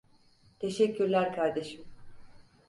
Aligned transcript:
Teşekkürler 0.59 1.35
kardeşim. 1.35 1.83